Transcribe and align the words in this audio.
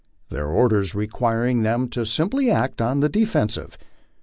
Their 0.31 0.47
orders 0.47 0.95
required 0.95 1.61
them 1.61 1.87
to 1.89 2.07
simply 2.07 2.49
act 2.49 2.81
on 2.81 3.01
the 3.01 3.07
defensive. 3.09 3.77